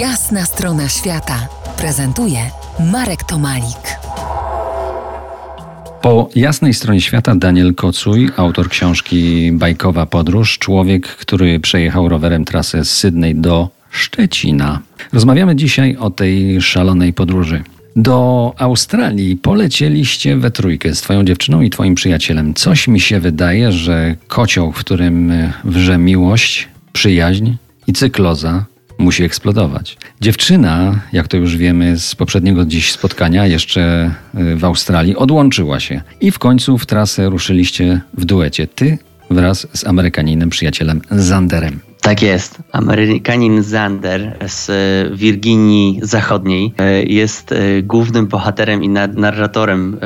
[0.00, 1.48] Jasna strona świata
[1.78, 2.38] prezentuje
[2.92, 3.98] Marek Tomalik.
[6.02, 12.84] Po jasnej stronie świata Daniel Kocuj, autor książki Bajkowa Podróż, człowiek, który przejechał rowerem trasę
[12.84, 14.80] z Sydney do Szczecina.
[15.12, 17.62] Rozmawiamy dzisiaj o tej szalonej podróży.
[17.96, 22.54] Do Australii polecieliście we trójkę z twoją dziewczyną i twoim przyjacielem.
[22.54, 25.32] Coś mi się wydaje, że kocioł, w którym
[25.64, 27.52] wrze miłość, przyjaźń
[27.86, 28.64] i cykloza
[28.98, 29.96] musi eksplodować.
[30.20, 36.00] Dziewczyna, jak to już wiemy z poprzedniego dziś spotkania, jeszcze y, w Australii, odłączyła się
[36.20, 38.66] i w końcu w trasę ruszyliście w duecie.
[38.66, 38.98] Ty
[39.30, 41.80] wraz z Amerykaninem, przyjacielem Zanderem.
[42.06, 42.58] Tak jest.
[42.72, 49.98] Amerykanin Zander z e, Wirginii Zachodniej e, jest e, głównym bohaterem i narratorem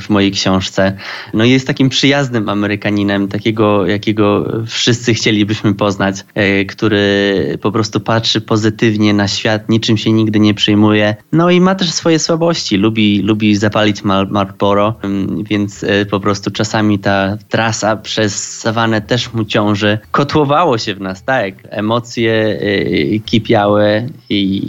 [0.00, 0.96] w mojej książce.
[1.34, 6.24] No jest takim przyjaznym Amerykaninem, takiego jakiego wszyscy chcielibyśmy poznać,
[6.68, 11.16] który po prostu patrzy pozytywnie na świat, niczym się nigdy nie przejmuje.
[11.32, 12.76] No i ma też swoje słabości.
[12.76, 14.94] Lubi, lubi zapalić Marlboro,
[15.50, 19.98] więc po prostu czasami ta trasa przez sawanę też mu ciąży.
[20.10, 21.43] Kotłowało się w nas, tak?
[21.44, 24.62] Tak, emocje y, kipiały i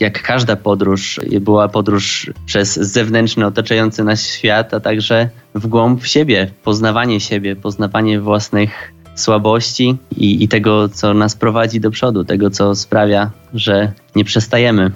[0.00, 6.50] jak każda podróż, była podróż przez zewnętrzny, otaczający nas świat, a także w głąb siebie,
[6.64, 12.74] poznawanie siebie, poznawanie własnych słabości i, i tego, co nas prowadzi do przodu, tego, co
[12.74, 14.90] sprawia, że nie przestajemy.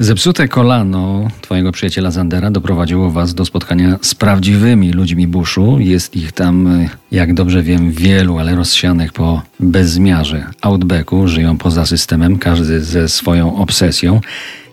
[0.00, 5.76] Zepsute kolano twojego przyjaciela Zandera doprowadziło was do spotkania z prawdziwymi ludźmi buszu.
[5.80, 11.28] Jest ich tam, jak dobrze wiem, wielu, ale rozsianych po bezmiarze outbacku.
[11.28, 14.20] Żyją poza systemem, każdy ze swoją obsesją.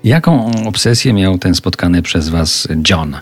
[0.03, 3.15] Jaką obsesję miał ten spotkany przez was John?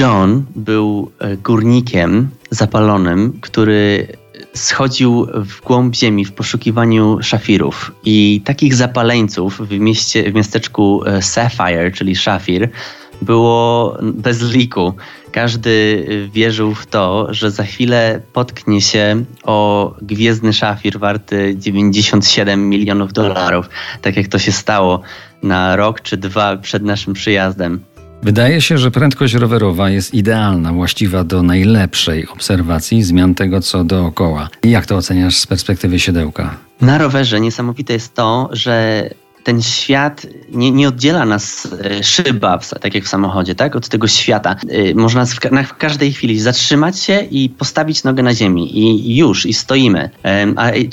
[0.00, 4.06] John był e, górnikiem zapalonym, który
[4.54, 7.92] schodził w głąb ziemi w poszukiwaniu szafirów.
[8.04, 12.68] I takich zapaleńców w, mieście, w miasteczku e, Sapphire, czyli szafir,
[13.22, 14.94] było bez liku.
[15.32, 23.12] Każdy wierzył w to, że za chwilę potknie się o gwiezdny szafir warty 97 milionów
[23.12, 23.68] dolarów,
[24.02, 25.00] tak jak to się stało
[25.42, 27.80] na rok czy dwa przed naszym przyjazdem.
[28.22, 34.48] Wydaje się, że prędkość rowerowa jest idealna, właściwa do najlepszej obserwacji zmian tego, co dookoła.
[34.62, 36.56] Jak to oceniasz z perspektywy siodełka?
[36.80, 39.04] Na rowerze niesamowite jest to, że
[39.44, 43.76] ten świat nie, nie oddziela nas e, szyba, tak jak w samochodzie, tak?
[43.76, 44.56] od tego świata.
[44.68, 49.16] E, można w, na, w każdej chwili zatrzymać się i postawić nogę na ziemi i
[49.16, 50.10] już, i stoimy.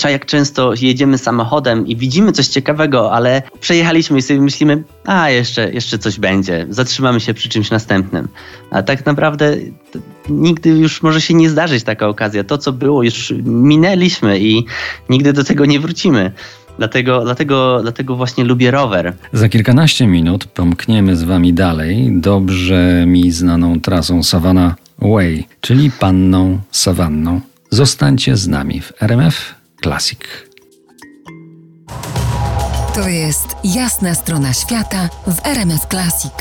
[0.03, 5.29] A jak często jedziemy samochodem i widzimy coś ciekawego, ale przejechaliśmy i sobie myślimy, a
[5.29, 8.27] jeszcze, jeszcze coś będzie, zatrzymamy się przy czymś następnym.
[8.71, 9.57] A tak naprawdę
[10.29, 12.43] nigdy już może się nie zdarzyć taka okazja.
[12.43, 14.65] To, co było, już minęliśmy i
[15.09, 16.31] nigdy do tego nie wrócimy.
[16.77, 19.13] Dlatego, dlatego, dlatego właśnie lubię rower.
[19.33, 26.59] Za kilkanaście minut pomkniemy z Wami dalej dobrze mi znaną trasą Savannah Way, czyli panną
[26.71, 27.41] sawanną.
[27.69, 30.19] Zostańcie z nami w RMF Classic.
[32.95, 36.33] To jest jasna strona świata w RMF Classic.